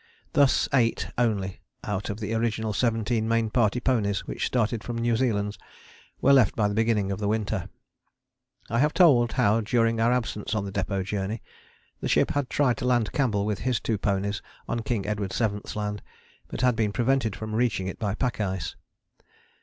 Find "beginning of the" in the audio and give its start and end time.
6.73-7.27